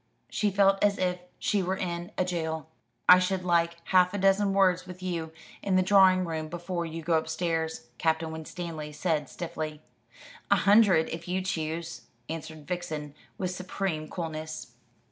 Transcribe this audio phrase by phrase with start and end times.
[0.31, 2.67] She felt as if she were in a jail.
[3.07, 5.31] "I should like half a dozen words with you
[5.61, 9.79] in the drawing room before you go upstairs," Captain Winstanley said stiffly.
[10.49, 14.71] "A hundred, if you choose," answered Vixen, with supreme coolness.